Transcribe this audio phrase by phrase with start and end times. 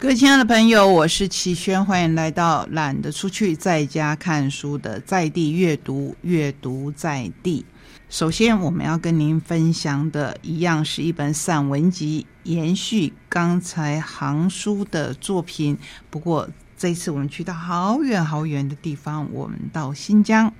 [0.00, 7.66] 各位亲爱的朋友，我是齐轩，欢迎来到懒得出去在家看书的在地阅读，阅读在地。
[8.08, 15.76] 首先，我们要跟您分享的一样是一本散文集，延续刚才行书的作品。
[16.08, 16.48] 不过
[16.78, 20.50] 这一次我们去到好远好远的地方，我们到新疆。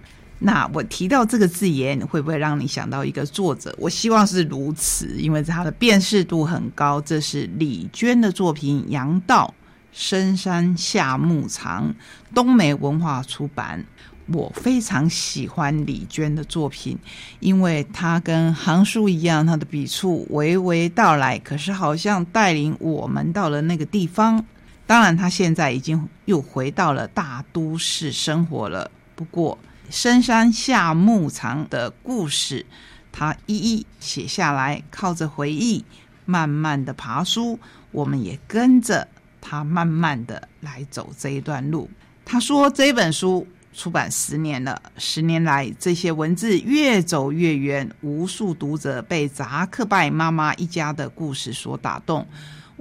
[0.42, 3.74] 那我提到这个字眼，会不会让你想到一个作者？
[3.78, 6.98] 我希望是如此，因为他的辨识度很高。
[7.02, 9.52] 这是李娟的作品《杨道
[9.92, 11.88] 深山下牧场》，
[12.34, 13.84] 东梅文化出版。
[14.32, 16.96] 我非常喜欢李娟的作品，
[17.40, 24.44] 因为她跟行书一样，她的笔触娓娓道来，可是好像带领我们到了那个地方。
[24.86, 28.90] 当然，她现在已经又回到了大都市生活了。
[29.16, 29.58] 不过，
[29.90, 32.64] 深山下牧场的故事，
[33.10, 35.84] 他一一写下来，靠着回忆，
[36.24, 37.58] 慢慢的爬书，
[37.90, 39.06] 我们也跟着
[39.40, 41.90] 他慢慢的来走这一段路。
[42.24, 52.24] 他说这本书出版十年了，十年来这些文字越走越远，无数读者被扎克拜妈妈一家的故事所打动。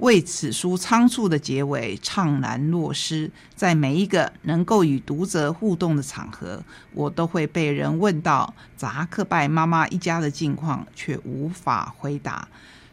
[0.00, 6.62] 为此书仓促的结尾怅然若失，在每一个能够与读者互动的场合，
[6.94, 12.48] 我都会被人问到扎克拜妈妈一家的近况，却无法回答。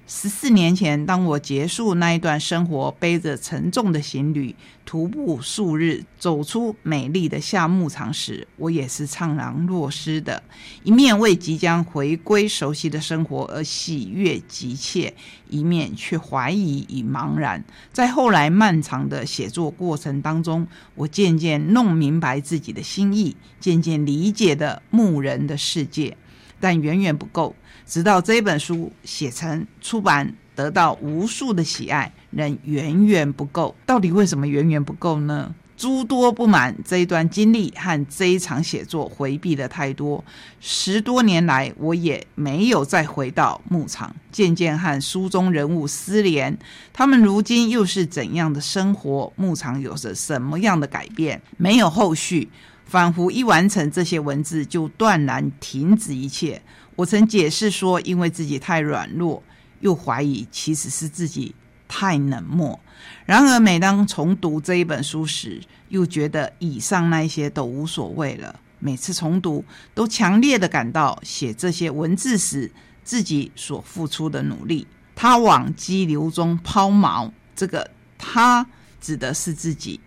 [0.09, 4.55] 十四年前，当我结束那一段生活，背着沉重的行李，
[4.85, 10.41] 徒步数日，走出美丽的夏牧场时，我也是怅然若失的。
[10.83, 15.13] 一面为即将回归熟悉的生活而喜悦急切，
[15.49, 17.61] 一面却怀疑与茫然。
[17.91, 26.15] 在后来漫长的写作过程当中，我渐渐弄明白自己的心意，渐渐理解的牧人的世界，
[26.59, 27.55] 但远远不够。
[27.85, 33.75] 直到这本书写成出版，得到无数的喜爱，仍远远不够。
[33.85, 35.55] 到底为什么远远不够呢？
[35.77, 40.25] 诸多不满这一段经历和这一场写作回避的太多。
[40.59, 46.57] 十多年来，我也没有再回到牧场，渐渐和书中人物失联。
[46.91, 49.31] 他们如今又是怎样的生活？
[49.35, 51.39] 牧场有着什么样的改变？
[51.57, 52.49] 没有后续，
[52.87, 56.61] 仿佛一完成这些文字，就断然停止一切。
[56.95, 59.43] 我曾解释说，因为自己太软弱，
[59.81, 61.53] 又怀疑其实是自己
[61.87, 62.79] 太冷漠。
[63.25, 68.59] 然而，每当重读这一本书时，又觉得以上那些都无所谓了。
[68.79, 72.71] 每次重读，都强烈的感到写这些文字时
[73.03, 74.87] 自己所付出的努力。
[75.15, 78.65] 他往激流中抛锚，这个他
[79.01, 79.99] 指的是自己。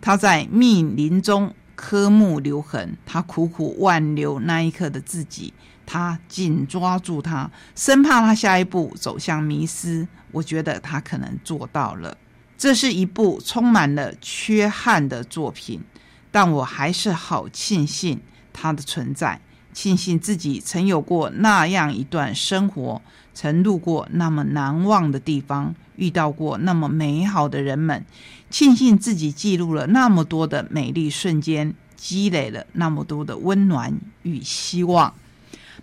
[0.00, 1.52] 他在密林中
[1.84, 5.52] 刻木留痕，他苦苦挽留那一刻的自己。
[5.84, 10.06] 他紧抓住他，生怕他下一步走向迷失。
[10.30, 12.16] 我觉得他可能做到了。
[12.56, 15.82] 这是一部充满了缺憾的作品，
[16.30, 18.20] 但我还是好庆幸
[18.52, 19.40] 它的存在，
[19.72, 23.02] 庆幸自己曾有过那样一段生活，
[23.34, 28.04] 曾路过那么难忘的地方，遇到过那么美好的人们，
[28.50, 35.14] 庆幸自己记录了那么多的美丽瞬间，积累了那么多的温暖与希望。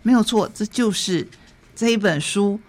[0.02, 1.28] 没有错，这就是
[1.76, 2.60] 这一本书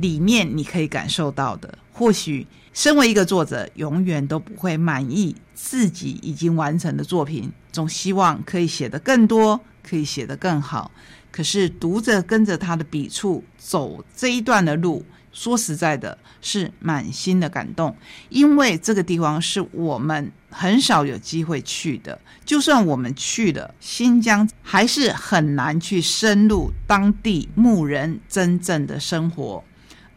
[0.00, 1.78] 里面你可以感受到的。
[1.92, 10.90] 或许，身为一个作者，永远都不会满意自己已经完成的作品，总希望可以写得更多，可以写得更好。
[11.30, 15.04] 可是，读者跟着他的笔触走这一段的路。
[15.32, 17.96] 说实在的，是满心的感动，
[18.30, 22.20] 因为这个地方是我们很少有机会去的。
[22.44, 29.62] 就算我们去了新疆，还是很难去深入当地牧人真正的生活。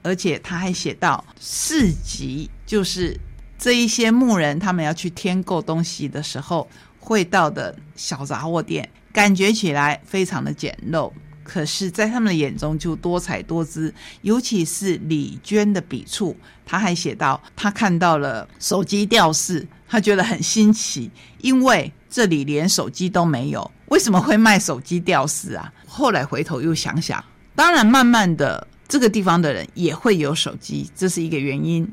[0.01, 3.15] 而且他还写到市集，就是
[3.59, 6.67] 这一些牧人他们要去添购东西的时候
[6.99, 11.09] 会到的小杂货店，感觉起来非常的简陋。
[11.45, 16.35] 可是，在他们的眼中就多彩多姿，尤其是李娟的笔触，
[16.65, 21.11] 他还写到他看到了手机吊饰，他觉得很新奇，
[21.41, 25.71] 因为这里连手机都没有，为什么会卖手机吊饰啊？
[25.85, 27.21] 后来回头又想想，
[27.55, 31.85] 当然，慢慢的这个地方的人也会有手机，这是一个原因。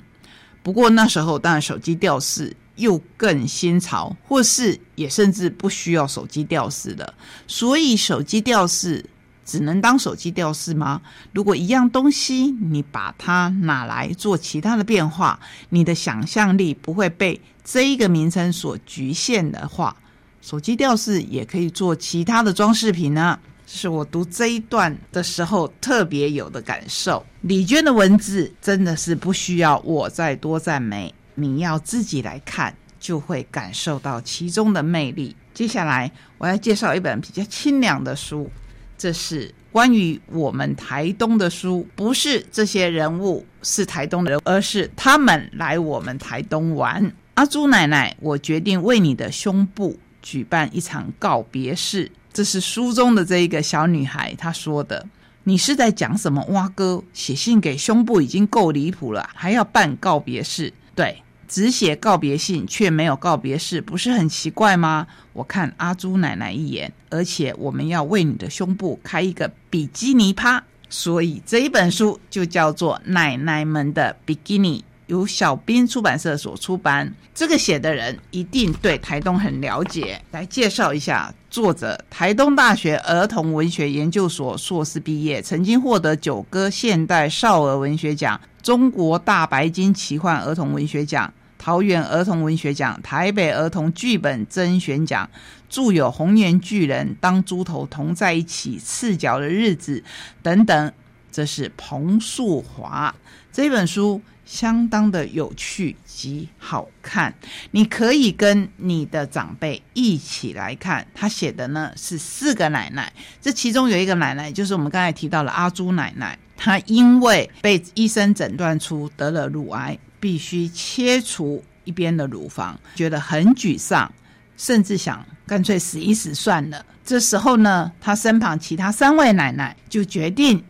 [0.62, 7.14] 不过那时候，当然手机吊饰又更新潮，或是也甚至不需要手机吊饰的，
[7.46, 9.05] 所以手机吊饰。
[9.43, 11.02] 只能当手机吊饰吗？
[11.32, 15.40] 如果一样东西你把它拿来做其他的变化，
[15.70, 19.96] 你的想象力不会被这一个名称所局限的话，
[20.40, 23.37] 手机吊饰也可以做其他的装饰品呢。
[23.67, 27.25] 这是我读这一段的时候特别有的感受。
[27.40, 31.12] 李娟的文字真的是不需要我再多赞美。
[31.41, 35.35] 你要自己来看，就会感受到其中的魅力。
[35.55, 38.51] 接下来，我要介绍一本比较清凉的书，
[38.99, 47.13] 这是关于我们台东的书，不是这些人物是台东人，而是他们来我们台东玩。
[47.35, 52.11] 阿朱奶奶，我决定为你的胸部举办一场告别式。
[52.33, 55.07] 这是书中的这一个小女孩她说的。
[55.45, 56.45] 你是在讲什么？
[56.51, 60.73] 蛙哥写信给胸部已经够离谱了，还要办告别式？
[60.95, 65.08] 对，只写告别信却没有告别式，不是很奇怪吗？
[65.32, 74.79] 我看阿朱奶奶一眼，而且我们要为你的胸部开一个比基尼趴，所以这一本书就叫做《奶奶们的比基尼》。
[75.08, 80.23] 由小兵出版社所出版，这个写的人一定对台东很了解。
[80.31, 95.29] 来介绍一下作者：台东大学儿童文学研究所硕士毕业，曾经获得九歌现代少儿文学奖、中国大白金奇幻儿童文学奖、桃园儿童文学奖、台北儿童剧本甄选奖，
[95.69, 100.01] 著有《红颜巨人》《当猪头同在一起》《赤脚的日子》
[100.43, 100.93] 等等。
[101.31, 103.15] 这是彭树华
[103.53, 104.23] 这本书。
[104.47, 107.33] 相当的有趣及好看，
[107.71, 111.06] 你可以跟你的长辈一起来看。
[111.15, 116.37] 他写的呢是四个奶奶，这其中有一个奶奶就是我们刚才提到的阿朱奶奶。
[116.62, 124.12] 她因为被医生诊断出得了乳癌，必须切除一边的乳房，觉得很沮丧，
[124.59, 126.85] 甚至想干脆死一死算了。
[127.03, 130.62] 这时候呢，她身旁其他三位奶奶就决定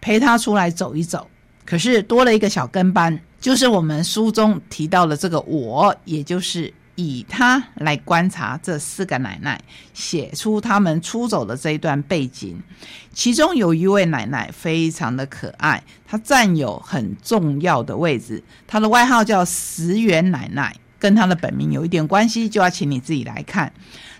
[0.00, 1.28] 陪她出来走一走。
[1.66, 9.60] 可是多了一个小跟班，就是我们书中提到的这个我，也就是以他来观察这四个奶奶，
[9.92, 12.62] 写出他们出走的这一段背景。
[13.12, 20.76] 其中有一位奶奶非常的可爱，她占有很重要的位置，她的外号叫石原奶奶。
[20.98, 23.70] 跟她的本名有一点关系，就要请你自己来看。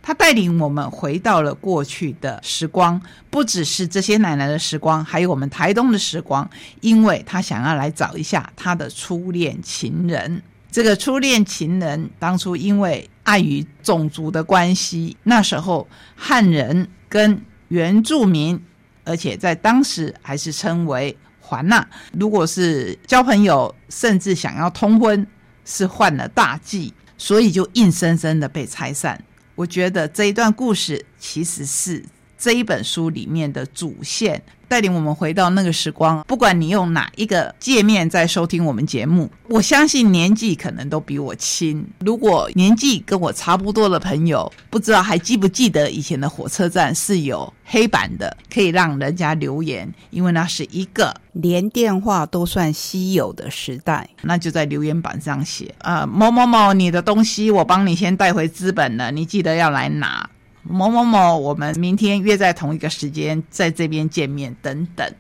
[0.03, 3.01] 他带领我们回到了过去的时光，
[3.31, 6.47] 不只是这些奶奶的时光，还有我们台东的时光。
[6.83, 10.43] 因为他想要来找一下他的初恋情人。
[10.75, 15.87] 这个初恋情人当初因为碍于种族的关系，那时候
[16.17, 18.61] 汉人跟原住民，
[19.05, 21.89] 而且在当时还是称为环纳。
[22.19, 25.25] 如果是交朋友，甚至想要通婚。
[25.65, 29.19] 是犯了大忌，所以就硬生生的被拆散。
[29.55, 32.05] 我觉得这一段故事其实是
[32.45, 34.43] 这一本书里面的主线。
[34.67, 41.87] 带领我们回到那个时光，不管你用哪一个界面在收听我们节目，我相信年纪可能都比我轻。
[42.01, 54.09] 如果年纪跟我差不多的朋友，不知道还记不记得以前的火车站是有黑板的，可以让人家留言，因为那是一个连电话都算稀有的时代。
[54.23, 60.29] 那就在留言板上写啊，某某某，你的东西我帮你先带回资本了，你记得要来拿。
[60.67, 65.15] 某某某，我们明天约在同一个时间在这边见面，等等，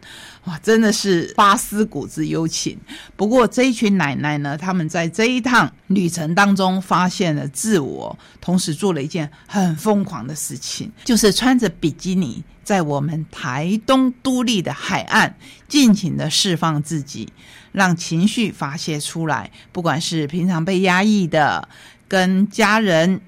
[0.44, 2.79] 哇，真的是发思古之幽情。
[3.14, 15.37] 不过这一群奶奶呢，他们在这一趟旅程当中发现了自我，同时做了一件很疯狂的事情，就是穿着比基尼在我们台东都立的海岸
[15.69, 17.31] 尽情的释放自己，
[17.70, 19.50] 让情绪发泄出来。
[19.73, 21.69] 不管是平常被压抑的，
[22.08, 23.20] 跟家人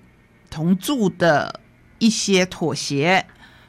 [0.49, 1.61] 同住的。
[1.99, 3.25] 一些妥协，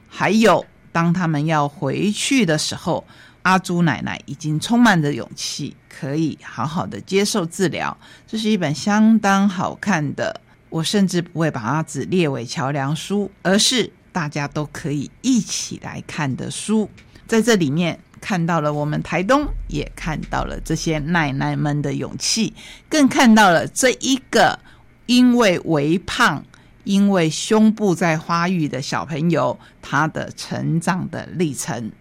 [0.08, 3.06] 还有当他们要回去的时候，
[3.44, 7.98] 阿朱奶奶已经充满着勇气，可以好好的接受治疗。
[8.28, 16.90] 这是一本相当好看的，我甚至不会把它只列为桥梁书，而是大家都可以一起来看的书。
[17.26, 22.54] 在这里面看到了我们台东，也看到了这些奶奶们的勇气，
[22.90, 24.60] 更看到了这一个
[25.06, 26.44] 因为微胖。
[26.88, 31.92] 因为胸部在发育的小朋友，他的成长的历程，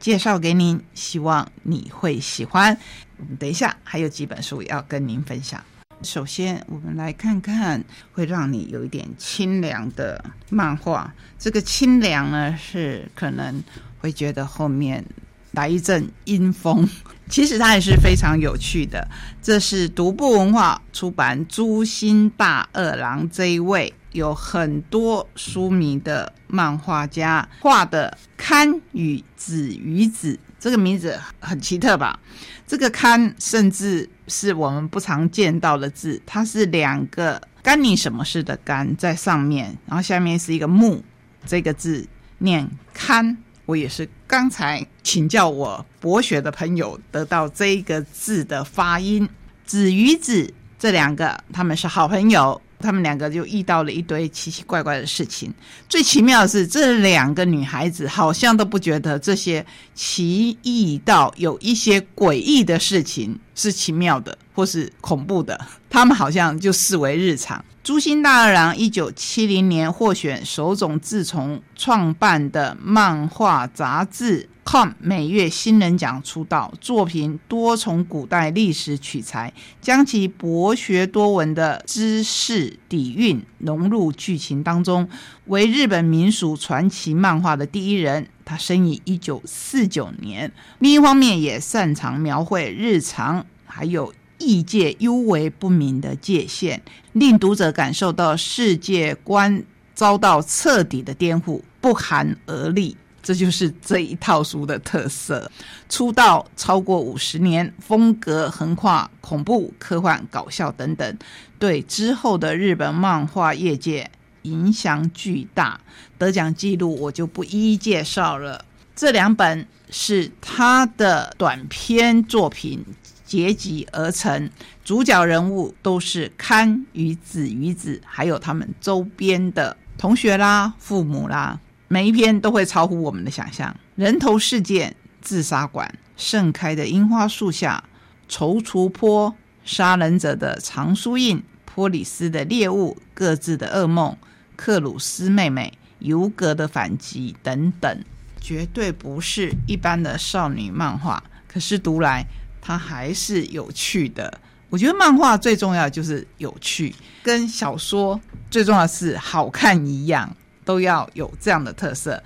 [0.00, 2.76] 介绍给您，希望你会喜欢。
[3.16, 5.62] 我们等一下还有几本书要跟您分享。
[6.02, 11.14] 首先，我们来看看会让你有一点清凉的漫画。
[11.38, 13.62] 这个清凉呢，是可能
[14.00, 15.04] 会觉得后面
[15.52, 16.88] 来一阵阴风，
[17.30, 19.06] 其实它也是非常有趣的。
[19.40, 23.94] 这是独步文化出版朱心大二郎这一位。
[24.14, 32.18] 有很多书迷的漫画家画的“堪与子与子”这个名字很奇特吧？
[32.64, 41.02] 这个“堪”甚至是我们不常见到的字，它是两个“干你什么事”的“干”在上面，然后下面是一个“木”
[41.44, 42.06] 这个字
[42.38, 43.36] 念“堪”。
[43.66, 49.28] 我也是刚才请教我博学的朋友得到这一个字的发音
[49.66, 50.54] ，“子与子”。
[50.78, 52.60] 这两个他们是好朋友。
[52.84, 55.52] 他们两个就遇到了一堆奇奇怪怪的事情。
[55.88, 59.64] 最奇妙的是，这两个女孩子好像都不觉得这些
[59.94, 67.64] 奇异到有一些诡异的事情是奇妙的或是恐怖的，他们好像就视为日常。
[67.82, 85.08] 朱星大二郎一九七零年获选首种自从创办的漫画杂志《Com》每月新人奖出道，作品多从古代历史取材，将其博学多闻的知识底蕴融入剧情当中，
[85.46, 88.26] 为日本民俗传奇漫画的第一人。
[88.44, 94.12] 他生于一九四九年，另一方面也擅长描绘日常，还有。
[94.36, 99.62] 异界幽微不明的界限，令读者感受到世界观
[99.94, 102.96] 遭到彻底的颠覆，不寒而栗。
[103.24, 105.50] 这就是这一套书的特色。
[105.88, 111.18] 出道超过五十年，风格横跨恐怖、科幻、搞笑等等，
[111.58, 114.08] 对之后的日本漫画业界
[114.42, 115.80] 影响巨大。
[116.18, 118.64] 得奖记录我就不一一介绍了。
[118.94, 122.84] 这两本是他的短篇作品。
[123.26, 124.50] 结集而成，
[124.84, 131.58] 主角人物都是堪与子与子，还有他们周边的同学啦、父母啦，
[131.94, 133.72] 每一篇都会超乎我们的想象。
[133.94, 137.84] 人头事件、自杀馆、盛开的樱花树下、
[138.28, 139.32] 踌躇坡、
[139.64, 144.16] 杀人者的藏书印、波里斯的猎物、各自的噩梦、
[144.56, 148.04] 克鲁斯妹妹、尤格的反击等等，
[148.40, 151.22] 绝对不是一般的少女漫画。
[151.46, 152.26] 可是读来。
[152.66, 154.40] 它还是有趣的。
[154.70, 158.18] 我觉得漫画最重要就是有趣，跟小说
[158.50, 162.22] 最重要是好看一样，都要有这样的特色。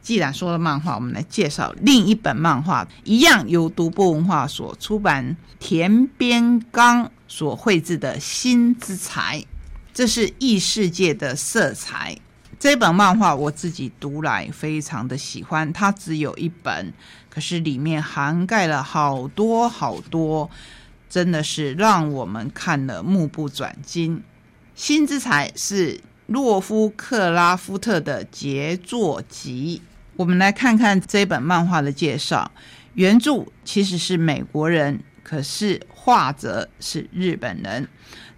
[0.00, 9.40] 既然说了漫画，我们来介绍另一本漫画，一样由独步文化所出版，田边刚所绘制的《新之才》，
[9.92, 12.16] 这是异世界的色彩。
[12.58, 16.92] 这本漫画我自己读来非常的喜欢，它只有一本。
[17.28, 20.50] 可是里面涵盖了好多好多，
[21.10, 24.16] 真的是让我们看了目不转睛。
[24.74, 29.80] 《新之才》是洛夫克拉夫特的杰作集。
[30.14, 32.50] 我们来看看这本漫画的介绍。
[32.92, 37.86] 原著其实是美国人，可是画者是日本人。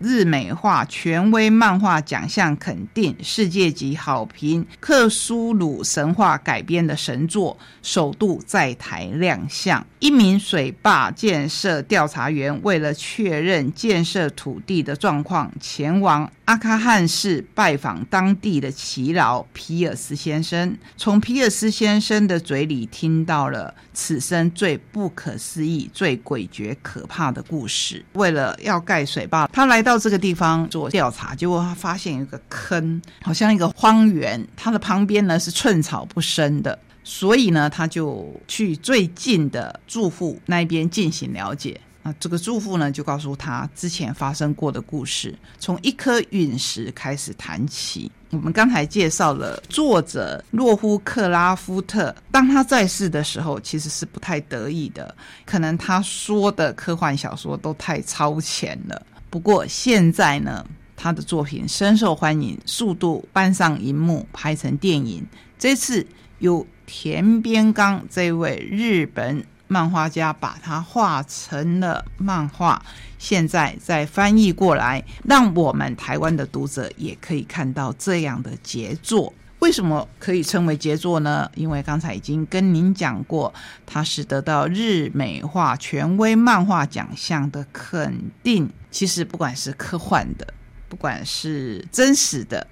[0.00, 9.86] 日美画权威漫画奖项肯定，世界级好评，克苏鲁神话改编的神作，首度在台亮相。
[10.00, 20.76] 一名水坝建设调查员为了确认建设土地的状况，前往阿卡汉市拜访当地的耆老皮尔斯先生。
[20.96, 28.04] 从皮尔斯先生的嘴里听到了此生最不可思议、最诡谲可怕的故事。
[28.14, 36.78] 为了要盖水坝，他来到这个地方做调查，结果他发现一个坑，好像一个荒原，它的旁边呢是寸草不生的。
[37.02, 41.80] 所以呢，他就去最近的住户那边进行了解。
[42.02, 48.10] 啊，这个住户呢就告诉他之前发生过的故事，从一颗陨石开始谈起。
[48.30, 55.14] 我们刚才介绍了作者洛夫克拉夫特，当他在世的时候，其实是不太得意的，
[55.44, 59.06] 可能他说的科幻小说都太超前了。
[59.28, 60.64] 不过现在呢，
[60.96, 65.26] 他的作品深受欢迎，速度搬上荧幕，拍成电影。
[65.58, 66.06] 这次
[66.38, 66.66] 有。
[66.92, 72.84] 田边刚这位日本漫画家把它画成了漫画，
[73.20, 79.32] 现在再翻译过来，让我们台湾的读者也可以看到这样的杰作。
[79.60, 81.48] 为什么可以称为杰作呢？
[81.54, 83.54] 因为刚才已经跟您讲过，
[83.86, 88.68] 它是得到日美画权威漫画奖项的肯定。
[88.90, 90.52] 其实不管是科幻的，
[90.88, 92.66] 不管是真实的，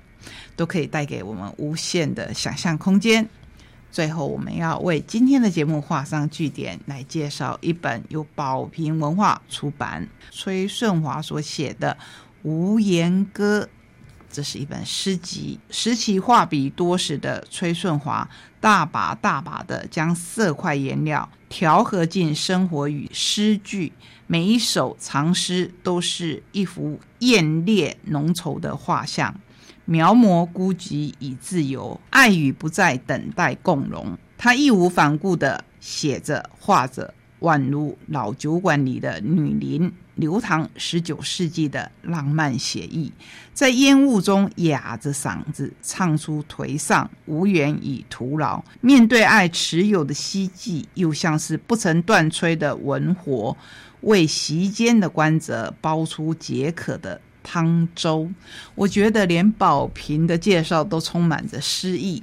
[0.56, 3.28] 都可以带给我们无限的想象空间。
[3.90, 11.96] 最后，我们要为今天的节目画上句点，来介绍一本由宝瓶文化出版、崔顺华所写的
[12.48, 13.62] 《无言歌》。
[14.30, 18.28] 这是一本诗集，时期画笔多时的崔顺华，
[18.60, 23.90] 大把大把的将色块颜料调和进生活与诗句，
[24.26, 29.34] 每一首长诗都是一幅艳烈浓稠的画像。
[29.90, 34.18] 描摹孤寂与自由，爱与不再等待共荣。
[34.36, 43.10] 他义无反顾地写着、画着，宛如老酒馆里的女伶流淌十九世纪的浪漫写意，
[43.54, 48.62] 在烟雾中哑着嗓子唱出颓丧、无缘与徒劳。
[48.82, 53.56] 面对爱持有的希冀，又像是不曾断炊的文火，
[54.02, 57.18] 为席间的观者煲出解渴的
[57.48, 58.30] 汤粥。
[58.74, 62.22] 我觉得连宝瓶的介绍都充满着诗意。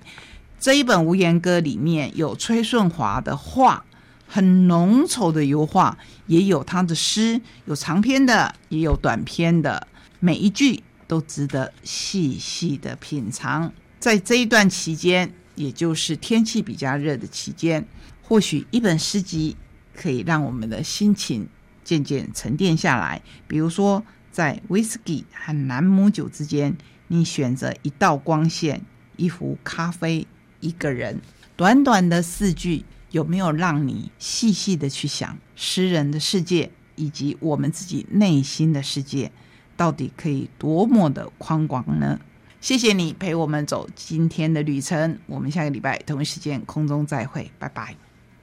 [0.59, 3.83] 这一本《无言歌》里面有崔顺华的画。
[4.27, 9.87] 很浓稠的油画，也有他的诗，有长篇的，也有短篇的，
[10.19, 13.71] 每一句都值得细细的品尝。
[13.99, 17.87] 在这一段期间，也就是天气比较热的期间，
[18.23, 19.55] 或许一本诗集
[19.95, 21.47] 可以让我们的心情
[21.83, 23.21] 渐渐沉淀下来。
[23.47, 24.03] 比如说，
[24.35, 26.75] 在威士忌和朗姆酒之间，
[27.07, 28.81] 你选择一道光线、
[29.15, 30.27] 一壶咖啡、
[30.59, 31.21] 一个人，
[31.55, 32.83] 短短的四句。
[33.11, 39.31] 有没有让你细细的去想诗人的世界，以及我们自己内心的世界，
[39.77, 42.19] 到底可以多么的宽广呢？
[42.59, 47.95] 谢谢你陪我们走今天的旅程，我们下个礼拜同一时间空中再会，拜拜。